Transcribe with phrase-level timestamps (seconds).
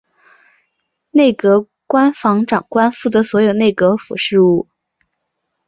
[1.11, 4.67] 内阁官房长官负责所有内阁府事务。